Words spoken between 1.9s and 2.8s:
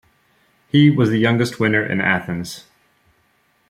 Athens.